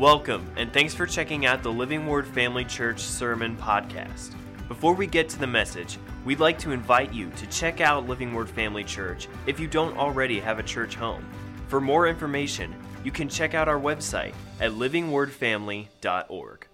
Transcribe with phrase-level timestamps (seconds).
[0.00, 4.34] Welcome, and thanks for checking out the Living Word Family Church Sermon Podcast.
[4.66, 8.32] Before we get to the message, we'd like to invite you to check out Living
[8.32, 11.22] Word Family Church if you don't already have a church home.
[11.68, 12.74] For more information,
[13.04, 16.66] you can check out our website at livingwordfamily.org.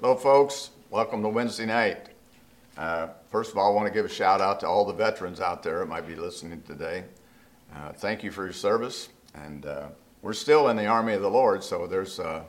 [0.00, 0.70] Hello, folks.
[0.90, 2.08] Welcome to Wednesday night.
[2.76, 5.40] Uh, first of all, I want to give a shout out to all the veterans
[5.40, 7.04] out there that might be listening today.
[7.72, 9.86] Uh, thank you for your service, and uh,
[10.22, 12.44] we're still in the army of the Lord, so there's a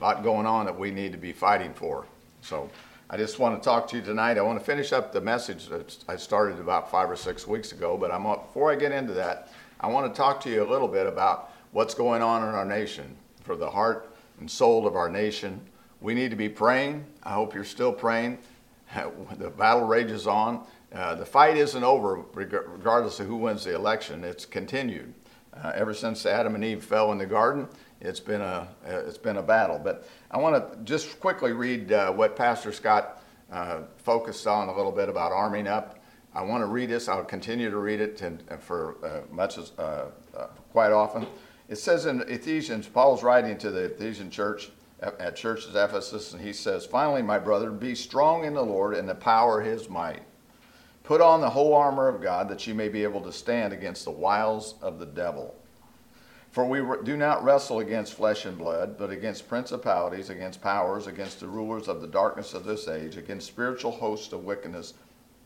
[0.00, 2.06] lot going on that we need to be fighting for.
[2.40, 2.68] So
[3.08, 4.38] I just want to talk to you tonight.
[4.38, 7.72] I want to finish up the message that I started about five or six weeks
[7.72, 10.68] ago, but I'm, before I get into that, I want to talk to you a
[10.68, 14.96] little bit about what's going on in our nation, for the heart and soul of
[14.96, 15.60] our nation.
[16.00, 17.04] We need to be praying.
[17.22, 18.38] I hope you're still praying.
[19.38, 20.64] The battle rages on.
[20.94, 24.24] Uh, the fight isn't over regardless of who wins the election.
[24.24, 25.12] It's continued.
[25.62, 27.68] Uh, ever since Adam and Eve fell in the garden,
[28.00, 29.80] it's been a it's been a battle.
[29.82, 34.76] But I want to just quickly read uh, what Pastor Scott uh, focused on a
[34.76, 35.98] little bit about arming up.
[36.34, 37.08] I want to read this.
[37.08, 41.26] I'll continue to read it and, for uh, much as uh, uh, quite often.
[41.68, 46.52] It says in Ephesians, Paul's writing to the Ephesian church at churches Ephesus, and he
[46.52, 50.22] says, "Finally, my brother, be strong in the Lord and the power of His might."
[51.06, 54.04] Put on the whole armor of God that you may be able to stand against
[54.04, 55.54] the wiles of the devil.
[56.50, 61.38] For we do not wrestle against flesh and blood, but against principalities, against powers, against
[61.38, 64.94] the rulers of the darkness of this age, against spiritual hosts of wickedness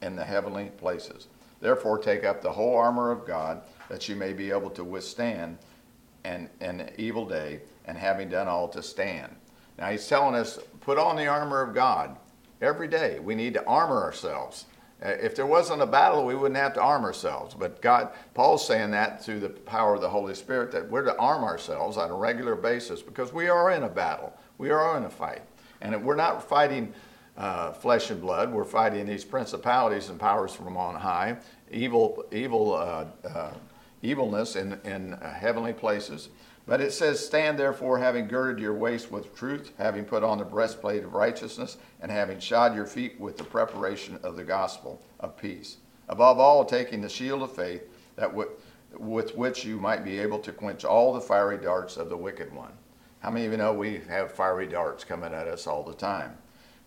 [0.01, 1.27] in the heavenly places.
[1.61, 5.59] Therefore, take up the whole armor of God that you may be able to withstand
[6.25, 9.37] an, an evil day, and having done all to stand.
[9.77, 12.17] Now, he's telling us put on the armor of God
[12.63, 13.19] every day.
[13.19, 14.65] We need to armor ourselves.
[15.03, 17.55] Uh, if there wasn't a battle, we wouldn't have to arm ourselves.
[17.55, 21.17] But God, Paul's saying that through the power of the Holy Spirit, that we're to
[21.17, 24.33] arm ourselves on a regular basis because we are in a battle.
[24.59, 25.43] We are in a fight.
[25.81, 26.93] And we're not fighting
[27.37, 28.53] uh, flesh and blood.
[28.53, 31.39] We're fighting these principalities and powers from on high,
[31.71, 33.55] evil, evil, uh, uh,
[34.03, 36.29] evilness in, in uh, heavenly places.
[36.67, 40.45] But it says, Stand therefore, having girded your waist with truth, having put on the
[40.45, 45.37] breastplate of righteousness, and having shod your feet with the preparation of the gospel of
[45.37, 45.79] peace.
[46.09, 47.83] Above all, taking the shield of faith,
[48.17, 52.17] that with, which you might be able to quench all the fiery darts of the
[52.17, 52.73] wicked one.
[53.21, 56.37] How many of you know we have fiery darts coming at us all the time?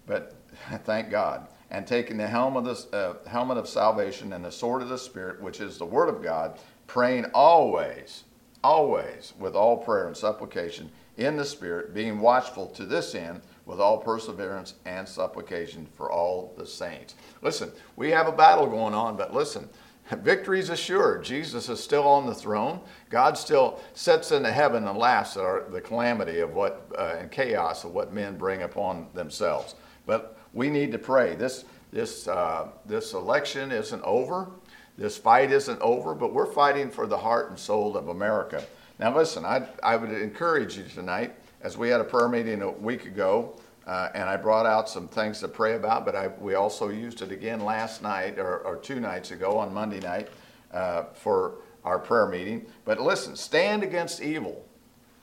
[0.05, 0.35] But
[0.83, 1.47] thank God.
[1.71, 4.97] And taking the helmet of, the, uh, helmet of salvation and the sword of the
[4.97, 8.25] Spirit, which is the Word of God, praying always
[8.63, 13.79] always with all prayer and supplication in the Spirit, being watchful to this end with
[13.79, 17.15] all perseverance and supplication for all the saints.
[17.41, 19.69] Listen, we have a battle going on, but listen,
[20.11, 21.23] victory is assured.
[21.23, 22.79] Jesus is still on the throne.
[23.09, 27.17] God still sits in the heaven and laughs at our, the calamity of what uh,
[27.19, 29.75] and chaos of what men bring upon themselves.
[30.05, 31.35] But we need to pray.
[31.35, 34.49] This this uh, this election isn't over.
[34.97, 38.63] This fight isn't over, but we're fighting for the heart and soul of America.
[38.99, 42.71] Now, listen, I, I would encourage you tonight, as we had a prayer meeting a
[42.71, 43.55] week ago,
[43.87, 47.21] uh, and I brought out some things to pray about, but I, we also used
[47.21, 50.29] it again last night or, or two nights ago on Monday night
[50.71, 52.65] uh, for our prayer meeting.
[52.85, 54.65] But listen, stand against evil.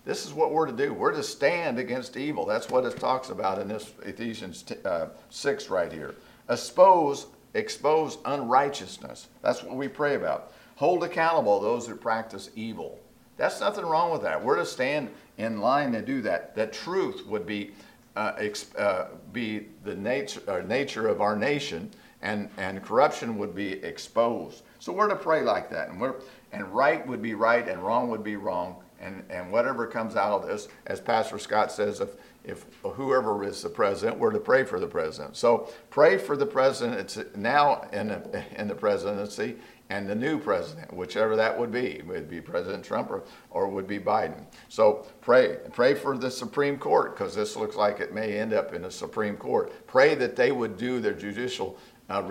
[0.04, 0.92] This is what we're to do.
[0.92, 2.44] We're to stand against evil.
[2.44, 6.14] That's what it talks about in this Ephesians t- uh, 6 right here.
[6.48, 9.28] Expose expose unrighteousness.
[9.42, 10.52] That's what we pray about.
[10.76, 12.98] Hold accountable those who practice evil.
[13.36, 14.42] That's nothing wrong with that.
[14.42, 16.54] We're to stand in line to do that.
[16.54, 17.72] That truth would be
[18.16, 21.90] uh, ex- uh, be the nature, uh, nature of our nation,
[22.22, 24.62] and, and corruption would be exposed.
[24.78, 26.16] So we're to pray like that, and we're
[26.52, 30.42] and right would be right, and wrong would be wrong, and and whatever comes out
[30.42, 32.10] of this, as Pastor Scott says, if
[32.44, 35.36] if whoever is the president, we're to pray for the president.
[35.36, 39.56] So pray for the president now in the, in the presidency
[39.90, 41.96] and the new president, whichever that would be.
[41.98, 44.44] It would be President Trump or, or would be Biden.
[44.68, 45.58] So pray.
[45.72, 48.90] Pray for the Supreme Court because this looks like it may end up in the
[48.90, 49.86] Supreme Court.
[49.88, 51.76] Pray that they would do their judicial
[52.08, 52.22] uh,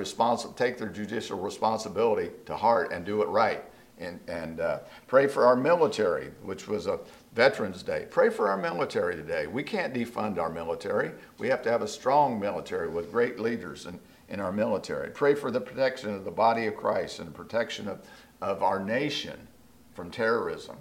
[0.57, 3.63] take their judicial responsibility to heart and do it right.
[3.97, 6.99] And, and uh, pray for our military, which was a
[7.33, 8.07] Veterans Day.
[8.09, 9.47] Pray for our military today.
[9.47, 11.11] We can't defund our military.
[11.37, 13.99] We have to have a strong military with great leaders in,
[14.29, 15.11] in our military.
[15.11, 18.01] Pray for the protection of the body of Christ and the protection of,
[18.41, 19.47] of our nation
[19.93, 20.77] from terrorism.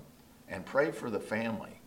[0.48, 1.80] And pray for the family.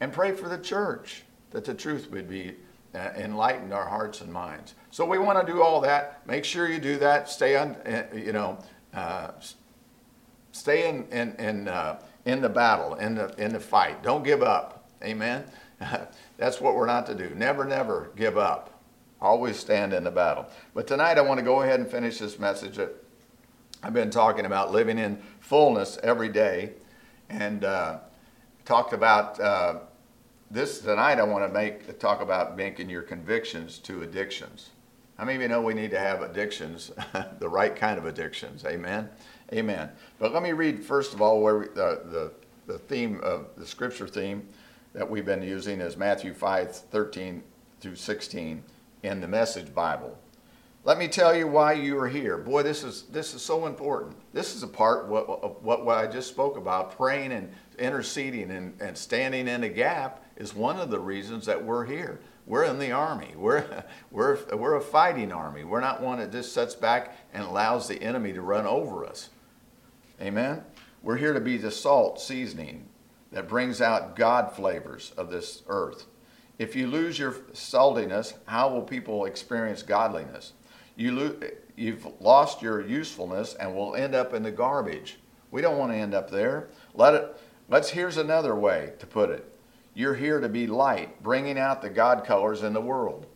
[0.00, 2.54] And pray for the church that the truth would be
[2.94, 4.74] uh, enlightened our hearts and minds.
[4.92, 6.24] So we want to do all that.
[6.26, 7.28] Make sure you do that.
[7.28, 8.58] Stay on, uh, you know,
[8.92, 9.32] uh,
[10.52, 14.02] stay in, in, in uh, in the battle, in the, in the fight.
[14.02, 14.88] Don't give up.
[15.02, 15.44] Amen?
[16.38, 17.34] That's what we're not to do.
[17.34, 18.70] Never, never give up.
[19.20, 20.46] Always stand in the battle.
[20.74, 22.94] But tonight I want to go ahead and finish this message that
[23.82, 26.72] I've been talking about living in fullness every day
[27.28, 27.98] and uh,
[28.64, 29.80] talked about uh,
[30.50, 31.18] this tonight.
[31.18, 34.70] I want to make talk about making your convictions to addictions.
[35.18, 36.90] Many of you know we need to have addictions,
[37.38, 38.64] the right kind of addictions?
[38.64, 39.08] Amen.
[39.52, 39.90] Amen.
[40.18, 42.32] But let me read first of all where we, uh, the
[42.66, 44.48] the theme of the scripture theme
[44.94, 47.42] that we've been using is Matthew 5 13
[47.80, 48.62] through 16
[49.02, 50.18] in the Message Bible.
[50.84, 52.36] Let me tell you why you are here.
[52.36, 54.16] Boy, this is this is so important.
[54.32, 58.80] This is a part what what, what I just spoke about, praying and interceding and,
[58.80, 62.20] and standing in a gap is one of the reasons that we're here.
[62.46, 63.32] We're in the army.
[63.36, 65.64] We're we're we're a fighting army.
[65.64, 69.30] We're not one that just sits back and allows the enemy to run over us.
[70.20, 70.62] Amen.
[71.02, 72.88] We're here to be the salt seasoning
[73.32, 76.06] that brings out God flavors of this earth.
[76.56, 80.52] If you lose your saltiness, how will people experience godliness?
[80.94, 81.40] You lo-
[81.74, 85.18] you've lost your usefulness and will end up in the garbage.
[85.50, 86.68] We don't want to end up there.
[86.94, 87.36] Let it.
[87.68, 87.90] Let's.
[87.90, 89.50] Here's another way to put it.
[89.94, 93.26] You're here to be light, bringing out the God colors in the world.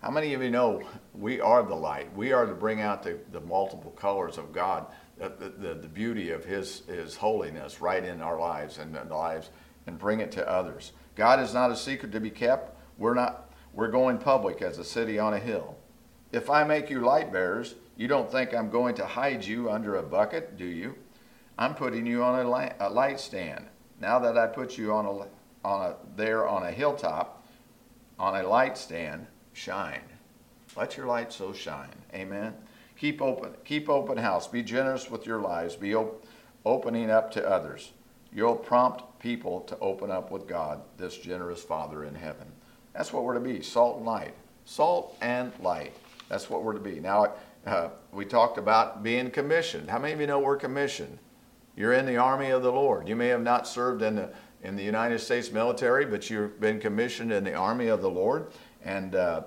[0.00, 0.82] How many of you know
[1.14, 2.14] we are the light?
[2.16, 4.86] We are to bring out the, the multiple colors of God
[5.22, 9.04] Uh, the, the, the beauty of his, his holiness right in our lives and the
[9.04, 9.50] lives
[9.86, 10.90] and bring it to others.
[11.14, 12.76] God is not a secret to be kept.
[12.98, 15.76] We're not we're going public as a city on a hill.
[16.32, 19.96] If I make you light bearers, you don't think I'm going to hide you under
[19.96, 20.96] a bucket, do you?
[21.56, 23.66] I'm putting you on a light, a light stand.
[24.00, 27.46] Now that I put you on a on a there on a hilltop,
[28.18, 30.02] on a light stand, shine.
[30.76, 31.94] Let your light so shine.
[32.12, 32.54] Amen.
[33.02, 34.46] Keep open, keep open house.
[34.46, 35.74] Be generous with your lives.
[35.74, 36.24] Be op-
[36.64, 37.90] opening up to others.
[38.32, 42.46] You'll prompt people to open up with God, this generous Father in heaven.
[42.92, 44.34] That's what we're to be salt and light.
[44.66, 45.96] Salt and light.
[46.28, 47.00] That's what we're to be.
[47.00, 47.34] Now,
[47.66, 49.90] uh, we talked about being commissioned.
[49.90, 51.18] How many of you know we're commissioned?
[51.74, 53.08] You're in the army of the Lord.
[53.08, 54.32] You may have not served in the,
[54.62, 58.52] in the United States military, but you've been commissioned in the army of the Lord.
[58.84, 59.42] And uh,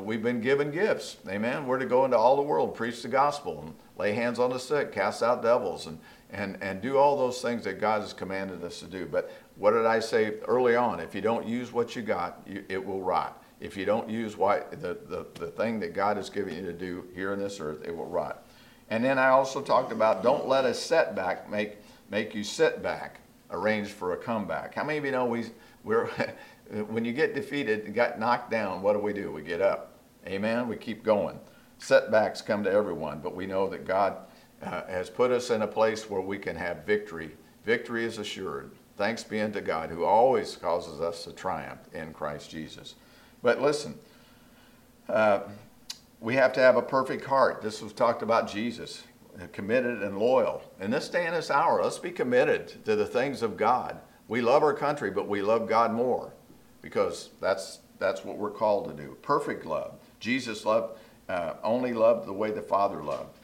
[0.00, 1.16] we've been given gifts.
[1.28, 1.66] Amen.
[1.66, 4.58] We're to go into all the world, preach the gospel, and lay hands on the
[4.58, 5.98] sick, cast out devils, and,
[6.30, 9.06] and, and do all those things that God has commanded us to do.
[9.06, 11.00] But what did I say early on?
[11.00, 13.42] If you don't use what you got, you, it will rot.
[13.60, 16.72] If you don't use what, the, the, the thing that God has given you to
[16.72, 18.46] do here on this earth, it will rot.
[18.90, 21.78] And then I also talked about don't let a setback make,
[22.10, 23.20] make you sit back,
[23.50, 24.74] arrange for a comeback.
[24.74, 25.46] How many of you know we,
[25.84, 26.10] we're,
[26.70, 29.30] when you get defeated got knocked down, what do we do?
[29.30, 29.92] We get up.
[30.26, 30.68] Amen.
[30.68, 31.38] We keep going.
[31.78, 34.16] Setbacks come to everyone, but we know that God
[34.62, 37.32] uh, has put us in a place where we can have victory.
[37.64, 38.72] Victory is assured.
[38.96, 42.94] Thanks be unto God who always causes us to triumph in Christ Jesus.
[43.42, 43.98] But listen,
[45.08, 45.40] uh,
[46.20, 47.60] we have to have a perfect heart.
[47.60, 49.04] This was talked about Jesus,
[49.52, 50.62] committed and loyal.
[50.80, 54.00] In this day and this hour, let's be committed to the things of God.
[54.26, 56.32] We love our country, but we love God more
[56.82, 59.16] because that's that's what we're called to do.
[59.22, 59.94] Perfect love.
[60.20, 63.38] Jesus loved uh, only loved the way the Father loved.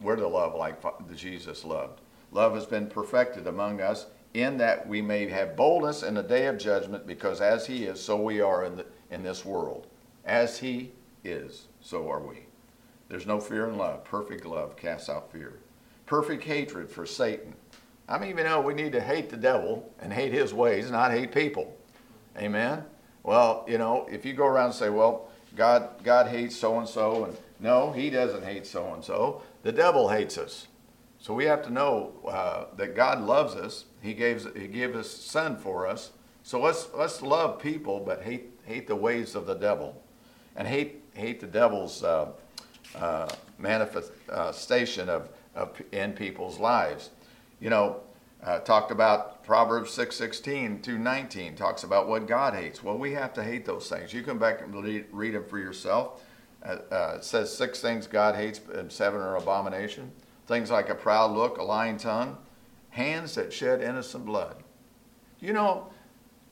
[0.00, 0.82] We're to love like
[1.14, 2.00] Jesus loved.
[2.32, 6.46] Love has been perfected among us in that we may have boldness in the day
[6.46, 9.86] of judgment, because as He is, so we are in, the, in this world.
[10.24, 10.92] As He
[11.22, 12.46] is, so are we.
[13.08, 14.04] There's no fear in love.
[14.04, 15.58] Perfect love casts out fear.
[16.06, 17.54] Perfect hatred for Satan.
[18.08, 21.12] I mean, you know, we need to hate the devil and hate his ways, not
[21.12, 21.76] hate people.
[22.36, 22.84] Amen?
[23.22, 26.88] Well, you know, if you go around and say, well, God, God hates so and
[26.88, 29.42] so, and no, He doesn't hate so and so.
[29.62, 30.66] The devil hates us.
[31.18, 33.84] So we have to know uh, that God loves us.
[34.00, 36.10] He gave He gave His Son for us.
[36.42, 40.02] So let's let's love people, but hate hate the ways of the devil,
[40.56, 42.32] and hate hate the devil's uh,
[42.96, 47.10] uh, manifestation of, of in people's lives.
[47.60, 48.00] You know,
[48.42, 52.82] uh, talked about Proverbs 6:16 to 19 talks about what God hates.
[52.82, 54.12] Well, we have to hate those things.
[54.12, 56.22] You come back and read, read them for yourself.
[56.64, 60.12] Uh, uh, it says six things God hates and seven are abomination.
[60.46, 62.38] Things like a proud look, a lying tongue,
[62.90, 64.62] hands that shed innocent blood.
[65.40, 65.88] You know,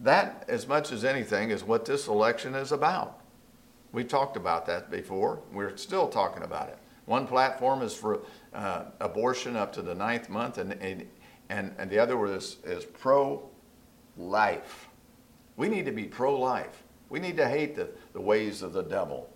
[0.01, 3.21] that as much as anything is what this election is about.
[3.93, 5.43] We talked about that before.
[5.53, 6.79] We're still talking about it.
[7.07, 8.21] One platform is for
[8.55, 11.09] uh, abortion up to the ninth month, and, and
[11.51, 13.43] and, and the other word is, is pro
[14.17, 14.89] life.
[15.57, 16.85] We need to be pro life.
[17.11, 19.29] We need to hate the, the ways of the devil.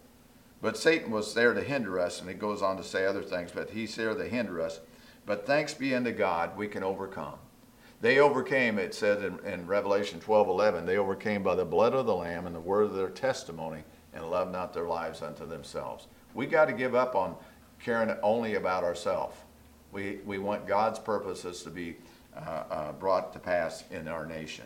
[0.63, 3.51] But Satan was there to hinder us, and he goes on to say other things,
[3.53, 4.81] but he's there to hinder us.
[5.27, 7.35] But thanks be unto God, we can overcome.
[8.01, 12.07] They overcame, it said in, in Revelation 12 11, they overcame by the blood of
[12.07, 16.07] the Lamb and the word of their testimony and loved not their lives unto themselves.
[16.33, 17.35] We got to give up on
[17.81, 19.37] caring only about ourselves.
[19.95, 21.97] We, we want God's purposes to be
[22.37, 24.65] uh, uh, brought to pass in our nation.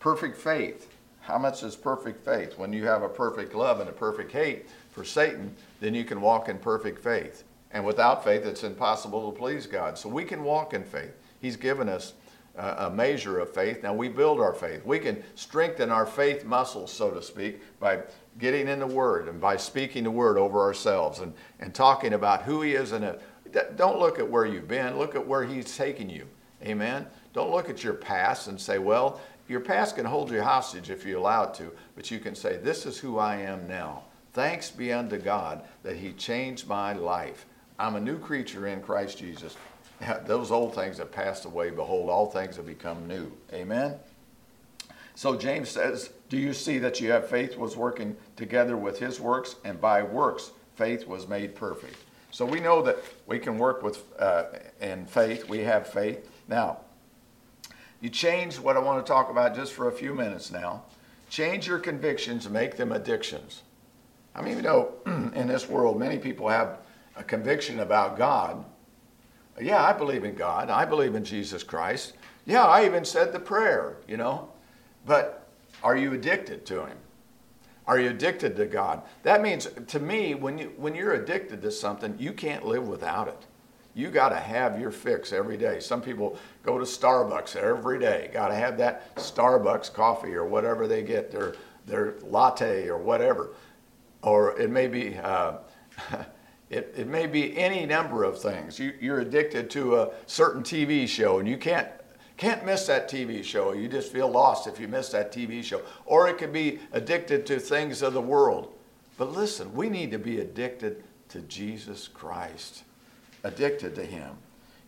[0.00, 0.90] Perfect faith.
[1.20, 2.58] How much is perfect faith?
[2.58, 6.20] When you have a perfect love and a perfect hate for Satan, then you can
[6.20, 7.44] walk in perfect faith.
[7.72, 9.98] And without faith, it's impossible to please God.
[9.98, 11.14] So we can walk in faith.
[11.40, 12.14] He's given us
[12.56, 13.82] a measure of faith.
[13.82, 14.84] Now we build our faith.
[14.84, 18.02] We can strengthen our faith muscles, so to speak, by
[18.38, 22.42] getting in the Word and by speaking the Word over ourselves and, and talking about
[22.42, 22.92] who He is.
[22.92, 23.18] in And
[23.76, 26.26] don't look at where you've been, look at where He's taken you.
[26.62, 27.06] Amen.
[27.32, 31.04] Don't look at your past and say, well, your past can hold you hostage if
[31.04, 34.04] you allow it to, but you can say, this is who I am now.
[34.32, 37.46] Thanks be unto God that He changed my life.
[37.78, 39.56] I'm a new creature in Christ Jesus.
[40.26, 41.70] Those old things have passed away.
[41.70, 43.30] Behold, all things have become new.
[43.52, 43.96] Amen.
[45.14, 49.20] So James says, Do you see that you have faith was working together with his
[49.20, 51.96] works, and by works faith was made perfect?
[52.34, 52.98] So we know that
[53.28, 54.46] we can work with uh,
[54.80, 55.48] in faith.
[55.48, 56.28] We have faith.
[56.48, 56.78] Now,
[58.00, 60.82] you change what I want to talk about just for a few minutes now.
[61.30, 63.62] Change your convictions, make them addictions.
[64.34, 66.78] I mean, you know, in this world, many people have
[67.14, 68.64] a conviction about God.
[69.62, 70.70] Yeah, I believe in God.
[70.70, 72.14] I believe in Jesus Christ.
[72.46, 74.48] Yeah, I even said the prayer, you know.
[75.06, 75.46] But
[75.84, 76.96] are you addicted to Him?
[77.86, 79.02] Are you addicted to God?
[79.22, 83.28] That means, to me, when, you, when you're addicted to something, you can't live without
[83.28, 83.46] it.
[83.94, 85.80] You got to have your fix every day.
[85.80, 88.30] Some people go to Starbucks every day.
[88.32, 91.54] Got to have that Starbucks coffee or whatever they get, their,
[91.86, 93.50] their latte or whatever.
[94.22, 95.58] Or it may be, uh,
[96.70, 98.78] it, it may be any number of things.
[98.78, 101.88] You, you're addicted to a certain TV show and you can't
[102.36, 103.72] can't miss that TV show.
[103.72, 105.82] You just feel lost if you miss that TV show.
[106.04, 108.72] Or it could be addicted to things of the world.
[109.16, 112.82] But listen, we need to be addicted to Jesus Christ,
[113.44, 114.36] addicted to Him.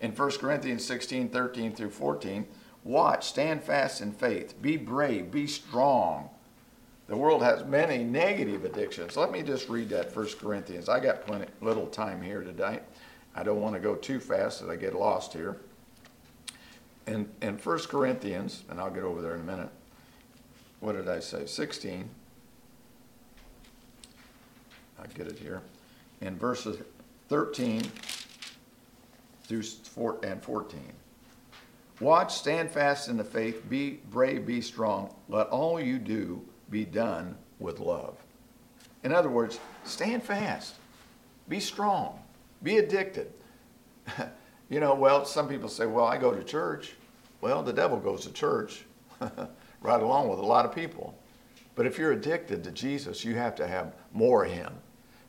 [0.00, 2.46] In 1 Corinthians 16 13 through 14,
[2.82, 6.28] watch, stand fast in faith, be brave, be strong.
[7.06, 9.16] The world has many negative addictions.
[9.16, 10.88] Let me just read that 1 Corinthians.
[10.88, 12.80] I got plenty little time here today.
[13.36, 15.58] I don't want to go too fast that I get lost here
[17.06, 19.70] in, in 1 Corinthians, and I'll get over there in a minute,
[20.80, 21.46] what did I say?
[21.46, 22.08] 16.
[24.98, 25.62] I get it here.
[26.20, 26.78] In verses
[27.28, 27.82] 13
[29.44, 30.80] through 4 and 14.
[32.00, 35.14] Watch, stand fast in the faith, be brave, be strong.
[35.28, 38.18] Let all you do be done with love.
[39.02, 40.74] In other words, stand fast,
[41.48, 42.18] be strong,
[42.62, 43.32] be addicted.
[44.68, 46.94] You know, well, some people say, well, I go to church.
[47.40, 48.84] Well, the devil goes to church
[49.20, 51.16] right along with a lot of people.
[51.74, 54.72] But if you're addicted to Jesus, you have to have more of Him.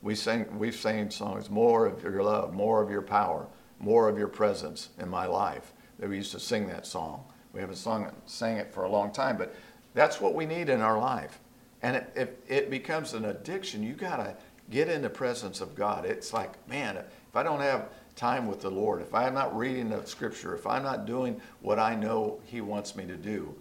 [0.02, 3.48] We sing, we've sang songs, more of your love, more of your power,
[3.80, 5.74] more of your presence in my life.
[6.00, 7.24] That We used to sing that song.
[7.54, 9.54] We haven't sung, sang it for a long time, but
[9.94, 11.40] that's what we need in our life.
[11.82, 14.36] And if it, it, it becomes an addiction, you got to
[14.70, 16.06] get in the presence of God.
[16.06, 19.90] It's like, man, if I don't have time with the Lord, if I'm not reading
[19.90, 23.56] the scripture, if I'm not doing what I know He wants me to do,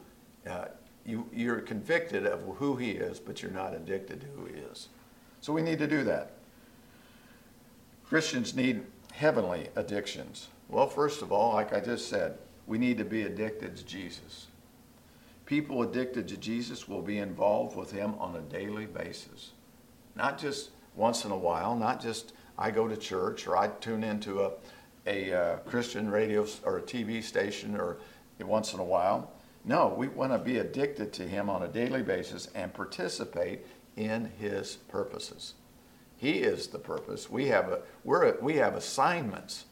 [0.48, 0.64] uh,
[1.04, 4.88] you, you're convicted of who He is, but you're not addicted to who He is.
[5.40, 6.32] So we need to do that.
[8.08, 8.82] Christians need
[9.12, 10.48] heavenly addictions.
[10.68, 14.48] Well, first of all, like I just said, we need to be addicted to Jesus.
[15.44, 19.52] People addicted to Jesus will be involved with Him on a daily basis,
[20.16, 24.04] not just once in a while, not just I go to church or I tune
[24.04, 24.52] into a,
[25.06, 27.98] a uh, Christian radio or a TV station or
[28.40, 29.30] once in a while.
[29.64, 34.30] No, we want to be addicted to Him on a daily basis and participate in
[34.38, 35.54] His purposes.
[36.16, 37.28] He is the purpose.
[37.28, 39.64] We have a, we're a, we have assignments.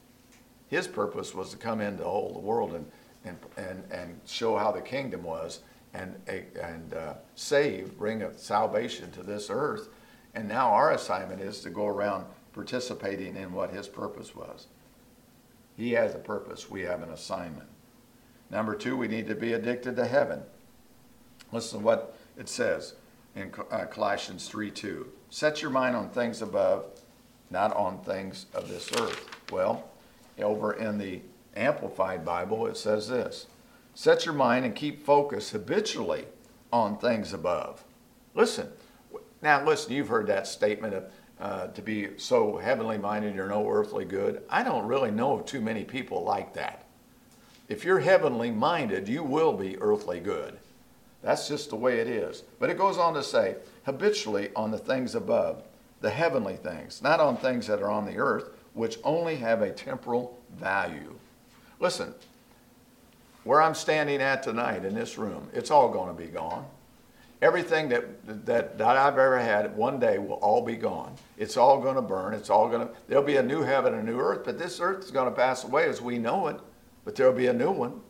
[0.68, 2.86] His purpose was to come into whole the world and,
[3.24, 5.60] and, and, and show how the kingdom was
[5.94, 9.88] and, and uh, save, bring a salvation to this earth.
[10.34, 14.68] And now our assignment is to go around participating in what his purpose was.
[15.76, 17.68] He has a purpose, we have an assignment.
[18.50, 20.42] Number two, we need to be addicted to heaven.
[21.52, 22.94] Listen to what it says
[23.34, 25.08] in uh, Colossians 3 2.
[25.30, 26.87] Set your mind on things above,
[27.50, 29.28] not on things of this earth.
[29.50, 29.84] Well,
[30.38, 31.20] over in the
[31.56, 33.46] Amplified Bible, it says this
[33.94, 36.26] Set your mind and keep focus habitually
[36.73, 37.84] on things above.
[38.34, 38.68] Listen,
[39.42, 41.04] now listen, you've heard that statement of
[41.44, 44.42] uh, to be so heavenly minded you're no earthly good.
[44.48, 46.86] I don't really know of too many people like that.
[47.68, 50.56] If you're heavenly minded, you will be earthly good.
[51.22, 52.44] That's just the way it is.
[52.58, 55.62] But it goes on to say, habitually on the things above,
[56.00, 59.70] the heavenly things, not on things that are on the earth, which only have a
[59.70, 61.14] temporal value.
[61.78, 62.14] Listen,
[63.44, 66.64] where I'm standing at tonight in this room, it's all going to be gone.
[67.44, 71.14] Everything that, that, that I've ever had one day will all be gone.
[71.36, 72.32] It's all going to burn.
[72.32, 74.80] It's all going to, there'll be a new heaven and a new earth, but this
[74.80, 76.58] earth is going to pass away as we know it,
[77.04, 78.00] but there'll be a new one.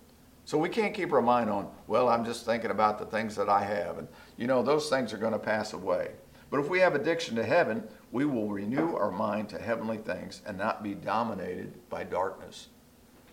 [0.44, 3.48] So we can't keep our mind on, well, I'm just thinking about the things that
[3.48, 3.98] I have.
[3.98, 6.12] And, you know, those things are going to pass away.
[6.48, 10.42] But if we have addiction to heaven, we will renew our mind to heavenly things
[10.46, 12.68] and not be dominated by darkness.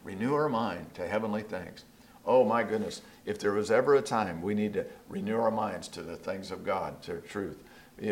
[0.03, 1.85] Renew our mind to heavenly things.
[2.25, 5.87] Oh my goodness, if there was ever a time we need to renew our minds
[5.89, 7.63] to the things of God, to truth.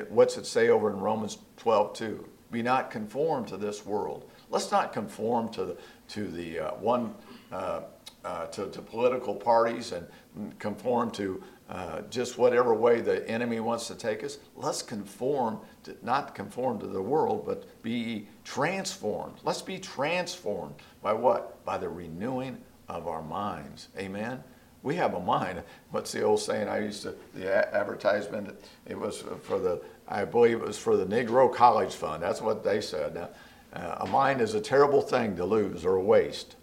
[0.09, 2.29] What's it say over in Romans 12, 2?
[2.51, 4.29] Be not conformed to this world.
[4.49, 5.77] Let's not conform to
[6.09, 7.13] to the uh, one,
[7.51, 7.81] uh,
[8.25, 13.87] uh, to, to political parties and conform to uh, just whatever way the enemy wants
[13.87, 14.39] to take us.
[14.55, 19.37] Let's conform, to, not conform to the world, but be transformed.
[19.43, 21.63] Let's be transformed by what?
[21.63, 22.57] By the renewing
[22.89, 23.87] of our minds.
[23.97, 24.43] Amen.
[24.81, 25.61] We have a mind.
[25.91, 26.67] What's the old saying?
[26.67, 28.57] I used to the advertisement.
[28.85, 29.81] It was for the.
[30.07, 32.23] I believe it was for the Negro College Fund.
[32.23, 33.13] That's what they said.
[33.13, 33.29] Now,
[33.73, 36.55] uh, a mind is a terrible thing to lose or waste.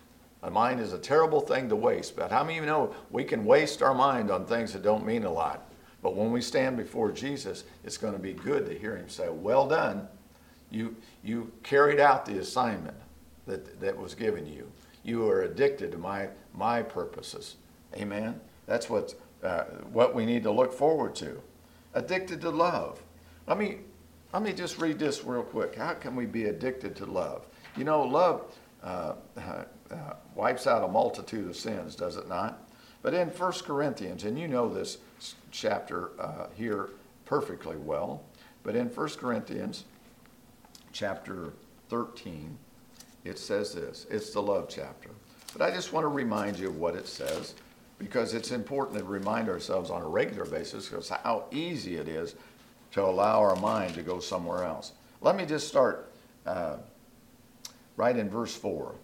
[0.43, 2.17] A mind is a terrible thing to waste.
[2.17, 5.07] But how many of you know we can waste our mind on things that don't
[5.07, 5.71] mean a lot?
[6.03, 9.29] But when we stand before Jesus, it's going to be good to hear Him say,
[9.29, 10.09] "Well done.
[10.71, 12.97] You you carried out the assignment
[13.47, 14.73] that that was given you."
[15.07, 17.57] You are addicted to my, my purposes.
[17.95, 18.41] Amen?
[18.67, 21.41] That's what, uh, what we need to look forward to.
[21.95, 23.01] Addicted to love.
[23.47, 23.79] Let me,
[24.33, 25.77] let me just read this real quick.
[25.77, 27.47] How can we be addicted to love?
[27.77, 29.65] You know, love uh, uh,
[30.35, 32.69] wipes out a multitude of sins, does it not?
[33.03, 34.99] But in 1 Corinthians, and you know this
[35.53, 36.91] chapter uh, here
[37.25, 38.25] perfectly well,
[38.65, 39.85] but in 1 Corinthians
[40.93, 41.53] chapter
[41.89, 42.59] 13,
[43.29, 45.11] it says this it's the love chapter.
[45.53, 47.55] But I just want to remind you of what it says
[47.99, 52.35] because it's important to remind ourselves on a regular basis because how easy it is
[52.93, 54.93] to allow our mind to go somewhere else.
[55.21, 56.13] Let me just start
[56.45, 56.77] uh,
[57.97, 58.95] right in verse 4.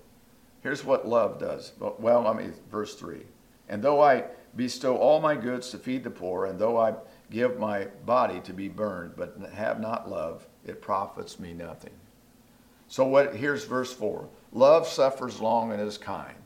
[0.63, 1.73] Here's what love does.
[1.79, 3.23] Well, I mean, verse 3.
[3.69, 6.95] And though I bestow all my goods to feed the poor, and though I
[7.31, 11.93] give my body to be burned, but have not love, it profits me nothing.
[12.92, 14.28] So what here's verse 4.
[14.52, 16.37] Love suffers long and is kind.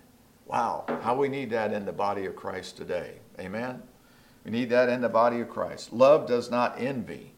[0.46, 3.14] Wow, how we need that in the body of Christ today.
[3.40, 3.82] Amen.
[4.44, 5.92] We need that in the body of Christ.
[5.92, 7.32] Love does not envy.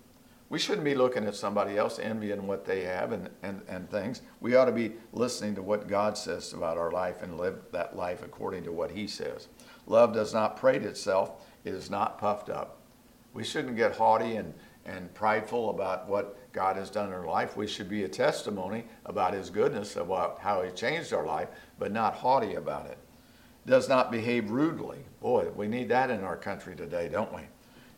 [0.50, 4.20] We shouldn't be looking at somebody else envying what they have and, and, and things.
[4.42, 7.96] We ought to be listening to what God says about our life and live that
[7.96, 9.48] life according to what He says.
[9.86, 12.76] Love does not parade itself, it is not puffed up.
[13.32, 14.52] We shouldn't get haughty and,
[14.88, 17.56] and prideful about what God has done in our life.
[17.56, 21.48] We should be a testimony about His goodness, about how He changed our life,
[21.78, 22.98] but not haughty about it.
[23.66, 24.98] Does not behave rudely.
[25.20, 27.42] Boy, we need that in our country today, don't we?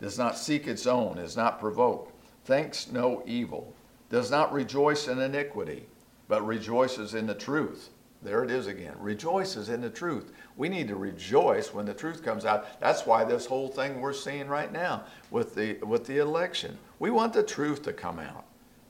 [0.00, 2.12] Does not seek its own, is not provoked,
[2.44, 3.74] thinks no evil,
[4.08, 5.86] does not rejoice in iniquity,
[6.26, 7.90] but rejoices in the truth.
[8.22, 8.94] There it is again.
[8.98, 10.32] Rejoices in the truth.
[10.56, 12.78] We need to rejoice when the truth comes out.
[12.78, 16.76] That's why this whole thing we're seeing right now with the with the election.
[16.98, 18.44] We want the truth to come out.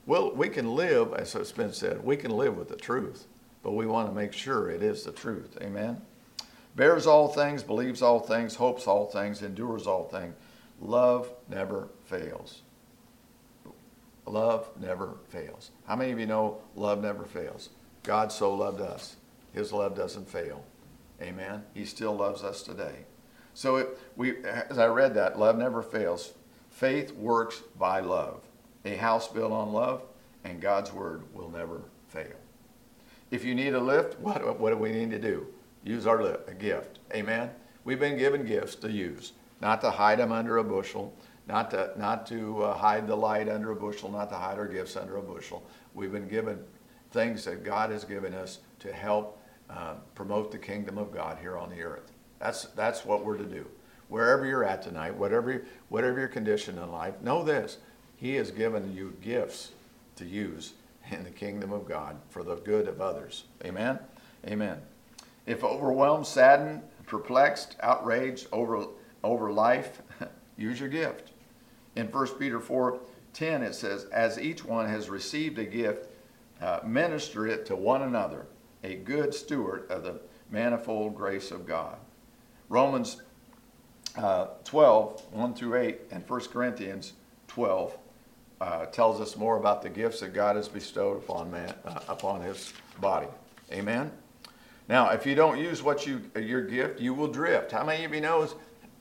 [0.05, 3.27] Well, we can live, as it's been said, we can live with the truth,
[3.63, 5.57] but we want to make sure it is the truth.
[5.61, 6.01] Amen?
[6.75, 10.33] Bears all things, believes all things, hopes all things, endures all things.
[10.81, 12.63] Love never fails.
[14.25, 15.71] Love never fails.
[15.85, 17.69] How many of you know love never fails?
[18.03, 19.17] God so loved us.
[19.53, 20.63] His love doesn't fail.
[21.21, 21.63] Amen.
[21.73, 23.05] He still loves us today.
[23.53, 26.33] So it, we, as I read that, love never fails.
[26.69, 28.41] Faith works by love
[28.83, 30.01] a house built on love,
[30.43, 32.33] and God's word will never fail.
[33.29, 35.45] If you need a lift, what, what do we need to do?
[35.83, 36.97] Use our lift, gift.
[37.13, 37.51] Amen?
[37.83, 41.13] We've been given gifts to use, not to hide them under a bushel,
[41.47, 44.67] not to, not to uh, hide the light under a bushel, not to hide our
[44.67, 45.63] gifts under a bushel.
[45.93, 46.59] We've been given
[47.11, 49.40] things that God has given us to help
[49.71, 52.11] uh, promote the kingdom of God here on the earth.
[52.39, 53.65] That's, that's what we're to do.
[54.09, 57.77] Wherever you're at tonight, whatever, whatever your condition in life, know this
[58.17, 59.71] he has given you gifts
[60.15, 60.73] to use
[61.09, 63.45] in the kingdom of God for the good of others.
[63.65, 63.97] Amen?
[64.45, 64.79] Amen.
[65.45, 68.85] If overwhelmed, saddened, perplexed, outraged over,
[69.23, 70.01] over life,
[70.57, 71.31] use your gift.
[71.95, 72.99] In 1 Peter 4
[73.33, 76.09] 10, it says, As each one has received a gift,
[76.61, 78.45] uh, minister it to one another,
[78.83, 81.97] a good steward of the manifold grace of God.
[82.69, 83.21] Romans
[84.17, 87.13] uh, 12, 1 through 8, and 1 Corinthians
[87.47, 87.97] 12
[88.59, 92.41] uh, tells us more about the gifts that God has bestowed upon man, uh, upon
[92.41, 93.27] his body.
[93.71, 94.11] Amen?
[94.87, 97.71] Now, if you don't use what you your gift, you will drift.
[97.71, 98.47] How many of you know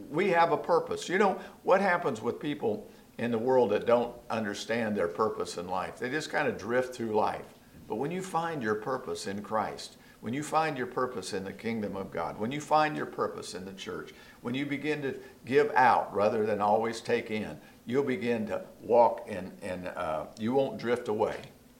[0.08, 1.08] we have a purpose?
[1.08, 2.88] You know what happens with people
[3.18, 5.98] in the world that don't understand their purpose in life?
[5.98, 7.54] They just kind of drift through life.
[7.90, 11.52] But when you find your purpose in Christ, when you find your purpose in the
[11.52, 15.16] kingdom of God, when you find your purpose in the church, when you begin to
[15.44, 20.52] give out rather than always take in, you'll begin to walk and, and uh, you
[20.52, 21.34] won't drift away.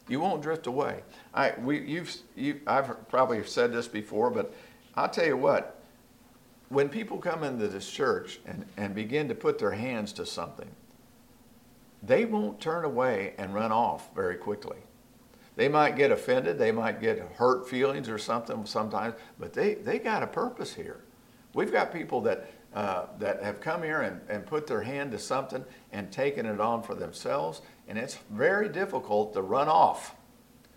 [0.09, 1.05] You won't drift away.
[1.33, 4.53] I, we, you've, you, I've probably said this before, but
[4.97, 5.81] I'll tell you what,
[6.71, 10.73] when people come into this church and, and begin to put their hands to something,
[12.03, 14.79] they won't turn away and run off very quickly.
[15.57, 19.99] They might get offended, they might get hurt feelings or something sometimes, but they, they
[19.99, 21.01] got a purpose here.
[21.55, 25.19] We've got people that, uh, that have come here and, and put their hand to
[25.19, 30.15] something and taken it on for themselves, and it's very difficult to run off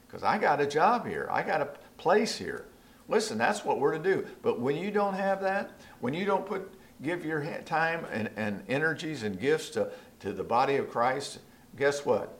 [0.08, 2.66] because I got a job here, I got a place here.
[3.08, 4.26] Listen, that's what we're to do.
[4.42, 8.64] But when you don't have that, when you don't put give your time and, and
[8.70, 11.40] energies and gifts to, to the body of Christ,
[11.76, 12.38] guess what?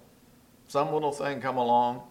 [0.68, 2.04] Some little thing come along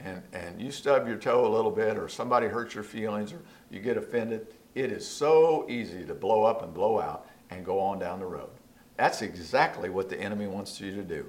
[0.00, 3.40] and, and you stub your toe a little bit or somebody hurts your feelings or
[3.70, 7.80] you get offended, it is so easy to blow up and blow out and go
[7.80, 8.50] on down the road.
[8.96, 11.26] That's exactly what the enemy wants you to do.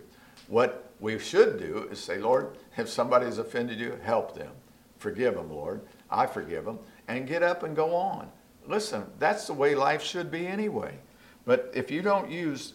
[0.48, 4.52] What we should do is say, Lord, if somebody has offended you, help them.
[4.98, 5.82] Forgive them, Lord.
[6.10, 6.80] I forgive them.
[7.08, 8.30] And get up and go on.
[8.68, 10.98] Listen, that's the way life should be anyway.
[11.46, 12.74] But if you don't use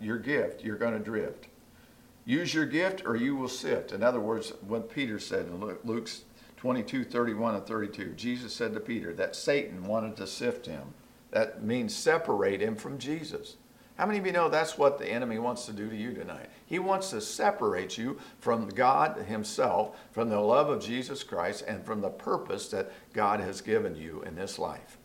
[0.00, 1.48] your gift, you're going to drift.
[2.24, 3.92] Use your gift or you will sift.
[3.92, 6.24] In other words, what Peter said in Luke's
[6.56, 8.12] 22, 31 and 32.
[8.12, 10.94] Jesus said to Peter that Satan wanted to sift him.
[11.32, 13.56] That means separate him from Jesus.
[13.96, 16.48] How many of you know that's what the enemy wants to do to you tonight?
[16.66, 21.84] He wants to separate you from God Himself, from the love of Jesus Christ, and
[21.84, 24.98] from the purpose that God has given you in this life.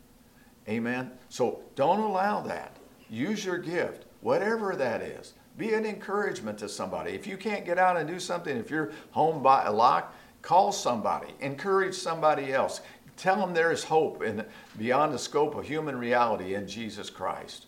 [0.69, 1.11] Amen?
[1.29, 2.77] So don't allow that.
[3.09, 5.33] Use your gift, whatever that is.
[5.57, 7.11] Be an encouragement to somebody.
[7.11, 10.15] If you can't get out and do something, if you're home by locked,
[10.47, 12.79] Call somebody, encourage somebody else.
[13.17, 14.45] Tell them there is hope in,
[14.77, 17.65] beyond the scope of human reality in Jesus Christ.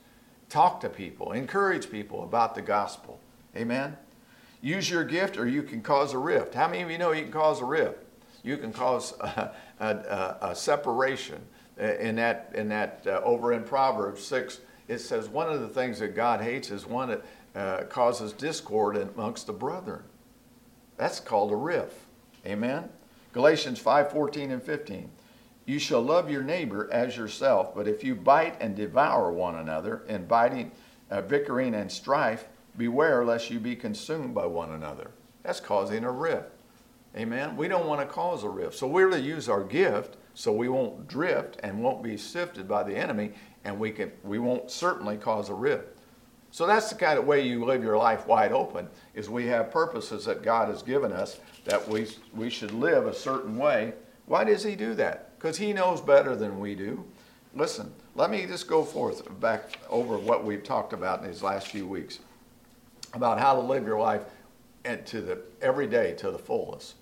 [0.47, 3.19] Talk to people, encourage people about the gospel.
[3.55, 3.97] Amen?
[4.61, 6.53] Use your gift or you can cause a rift.
[6.53, 8.01] How many of you know you can cause a rift?
[8.43, 11.41] You can cause a, a, a separation.
[11.77, 15.99] In that, in that uh, over in Proverbs 6, it says one of the things
[15.99, 17.23] that God hates is one that
[17.55, 20.03] uh, causes discord amongst the brethren.
[20.97, 21.97] That's called a rift.
[22.45, 22.89] Amen?
[23.33, 25.09] Galatians 5 14 and 15.
[25.65, 30.03] You shall love your neighbor as yourself, but if you bite and devour one another,
[30.07, 30.71] in biting,
[31.11, 35.11] uh, bickering, and strife, beware lest you be consumed by one another.
[35.43, 36.49] That's causing a rift.
[37.15, 37.55] Amen?
[37.55, 38.75] We don't want to cause a rift.
[38.75, 42.83] So we're to use our gift so we won't drift and won't be sifted by
[42.83, 43.33] the enemy,
[43.63, 45.98] and we, can, we won't certainly cause a rift.
[46.51, 49.71] So that's the kind of way you live your life wide open, is we have
[49.71, 53.93] purposes that God has given us that we, we should live a certain way.
[54.25, 55.37] Why does he do that?
[55.37, 57.05] Because he knows better than we do.
[57.55, 61.67] Listen, let me just go forth back over what we've talked about in these last
[61.67, 62.19] few weeks
[63.13, 64.21] about how to live your life
[64.85, 66.95] and to the every day to the fullest.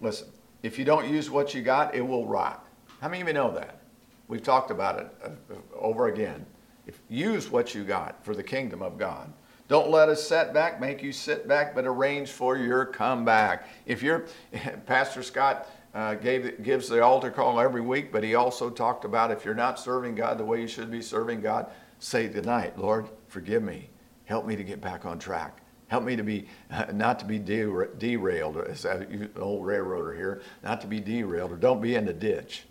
[0.00, 0.28] Listen,
[0.62, 2.66] if you don't use what you got, it will rot.
[3.00, 3.80] How many of you know that?
[4.28, 6.46] We've talked about it uh, over again.
[6.86, 9.32] If use what you got for the kingdom of God.
[9.66, 13.66] Don't let a setback make you sit back, but arrange for your comeback.
[13.86, 14.26] If you're,
[14.86, 19.30] Pastor Scott uh, gave, gives the altar call every week, but he also talked about
[19.30, 23.08] if you're not serving God the way you should be serving God, say tonight, Lord,
[23.28, 23.88] forgive me.
[24.26, 25.60] Help me to get back on track.
[25.88, 30.42] Help me to be, uh, not to be de- derailed, as an old railroader here,
[30.62, 32.64] not to be derailed, or don't be in the ditch.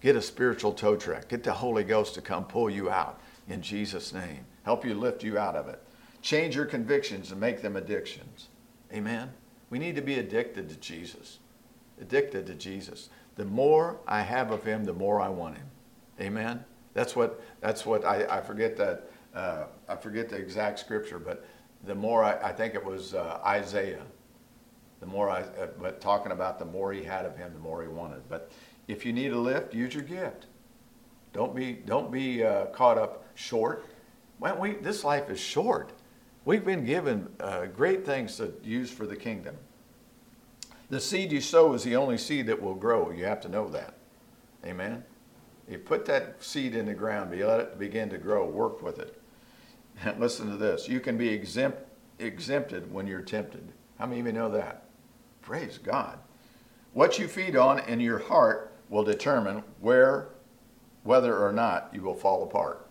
[0.00, 1.28] Get a spiritual tow truck.
[1.28, 4.44] Get the Holy Ghost to come pull you out in Jesus' name.
[4.64, 5.82] Help you lift you out of it.
[6.20, 8.48] Change your convictions and make them addictions.
[8.92, 9.32] Amen.
[9.70, 11.38] We need to be addicted to Jesus.
[12.00, 13.08] Addicted to Jesus.
[13.36, 15.66] The more I have of him, the more I want him.
[16.20, 16.64] Amen.
[16.94, 21.44] That's what that's what I, I forget that uh, I forget the exact scripture, but
[21.84, 24.02] the more I, I think it was uh, Isaiah.
[25.00, 27.82] The more I, uh, but talking about the more he had of him, the more
[27.82, 28.28] he wanted.
[28.28, 28.52] But
[28.88, 30.46] if you need a lift, use your gift.
[31.32, 33.84] Don't be don't be uh, caught up short.
[34.38, 35.92] Well, we this life is short.
[36.44, 39.56] We've been given uh, great things to use for the kingdom.
[40.90, 43.10] The seed you sow is the only seed that will grow.
[43.10, 43.94] You have to know that.
[44.64, 45.04] Amen.
[45.68, 48.98] You put that seed in the ground, you let it begin to grow, work with
[48.98, 49.20] it.
[50.04, 51.78] And listen to this you can be exempt,
[52.18, 53.72] exempted when you're tempted.
[53.98, 54.84] How many of you know that?
[55.40, 56.18] Praise God.
[56.92, 60.28] What you feed on in your heart will determine where,
[61.04, 62.86] whether or not you will fall apart.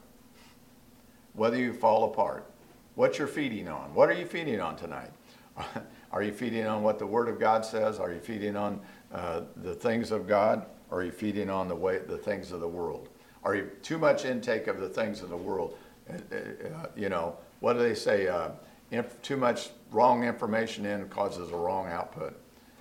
[1.33, 2.49] Whether you fall apart.
[2.95, 3.93] What you're feeding on.
[3.93, 5.11] What are you feeding on tonight?
[6.11, 7.99] Are you feeding on what the Word of God says?
[7.99, 8.81] Are you feeding on
[9.13, 10.65] uh, the things of God?
[10.89, 13.07] Or are you feeding on the way the things of the world?
[13.43, 15.77] Are you too much intake of the things of the world?
[16.09, 18.27] Uh, uh, you know, what do they say?
[18.27, 18.49] Uh,
[18.91, 22.37] inf- too much wrong information in causes a wrong output.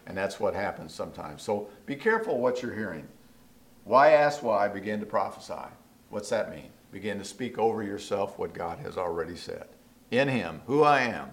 [0.07, 1.43] And that's what happens sometimes.
[1.43, 3.07] So be careful what you're hearing.
[3.85, 4.67] Why ask why?
[4.67, 5.71] Begin to prophesy.
[6.09, 6.71] What's that mean?
[6.93, 9.69] Begin to speak over yourself what God has already said.
[10.11, 11.31] In Him, who I am,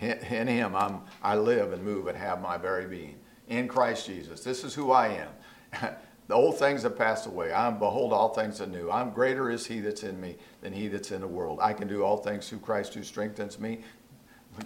[0.00, 3.16] in Him I'm, I live and move and have my very being.
[3.48, 4.42] In Christ Jesus.
[4.42, 5.94] This is who I am.
[6.26, 7.52] the old things have passed away.
[7.52, 8.90] I'm behold all things are new.
[8.90, 11.60] I'm greater is He that's in me than He that's in the world.
[11.62, 13.82] I can do all things through Christ who strengthens me.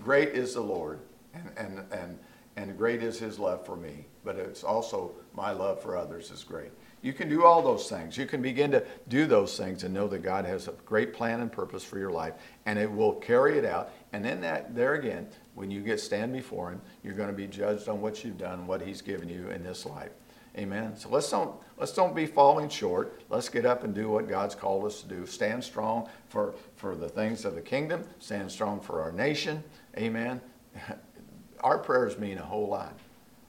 [0.03, 1.01] Great is the Lord,
[1.35, 2.19] and and and
[2.57, 4.07] and great is His love for me.
[4.25, 6.71] But it's also my love for others is great.
[7.03, 8.19] You can do all those things.
[8.19, 11.41] You can begin to do those things and know that God has a great plan
[11.41, 12.35] and purpose for your life,
[12.67, 13.91] and it will carry it out.
[14.13, 17.47] And then that there again, when you get stand before Him, you're going to be
[17.47, 20.11] judged on what you've done, what He's given you in this life.
[20.59, 20.97] Amen.
[20.97, 23.23] So let's don't let's don't be falling short.
[23.31, 25.25] Let's get up and do what God's called us to do.
[25.25, 28.05] Stand strong for for the things of the kingdom.
[28.19, 29.63] Stand strong for our nation.
[29.97, 30.41] Amen.
[31.61, 32.99] Our prayers mean a whole lot.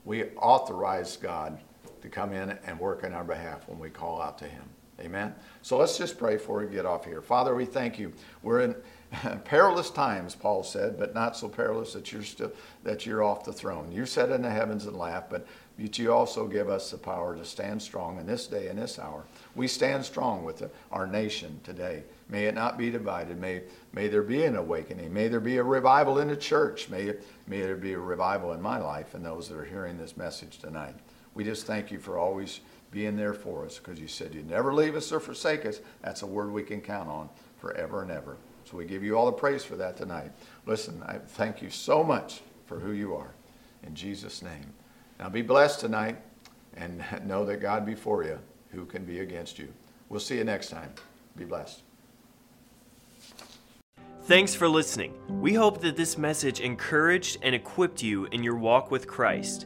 [0.03, 1.59] We authorize God
[2.01, 4.63] to come in and work on our behalf when we call out to Him.
[4.99, 5.33] Amen.
[5.61, 7.21] So let's just pray before we get off here.
[7.21, 8.13] Father, we thank you.
[8.43, 8.75] We're in
[9.45, 12.51] perilous times, Paul said, but not so perilous that you're still
[12.83, 13.91] that you're off the throne.
[13.91, 17.43] You sit in the heavens and laugh, but you also give us the power to
[17.43, 19.23] stand strong in this day and this hour.
[19.55, 22.03] We stand strong with the, our nation today.
[22.29, 23.39] May it not be divided.
[23.39, 25.11] May, may there be an awakening.
[25.13, 26.89] May there be a revival in the church.
[26.89, 27.13] May,
[27.47, 30.59] may there be a revival in my life and those that are hearing this message
[30.59, 30.95] tonight.
[31.33, 32.59] We just thank you for always
[32.91, 35.79] being there for us because you said you'd never leave us or forsake us.
[36.01, 38.37] That's a word we can count on forever and ever.
[38.65, 40.31] So we give you all the praise for that tonight.
[40.65, 43.33] Listen, I thank you so much for who you are.
[43.83, 44.73] In Jesus' name.
[45.19, 46.17] Now be blessed tonight
[46.75, 48.39] and know that God be for you.
[48.71, 49.67] Who can be against you?
[50.09, 50.93] We'll see you next time.
[51.37, 51.81] Be blessed.
[54.23, 55.13] Thanks for listening.
[55.27, 59.65] We hope that this message encouraged and equipped you in your walk with Christ.